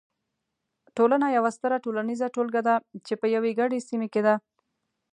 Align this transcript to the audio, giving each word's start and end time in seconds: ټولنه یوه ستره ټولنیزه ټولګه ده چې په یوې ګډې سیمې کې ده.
ټولنه 0.97 1.25
یوه 1.37 1.49
ستره 1.57 1.77
ټولنیزه 1.85 2.27
ټولګه 2.35 2.61
ده 2.67 2.75
چې 3.05 3.13
په 3.21 3.25
یوې 3.35 3.51
ګډې 3.59 3.79
سیمې 3.87 4.07
کې 4.13 4.21
ده. 4.27 4.35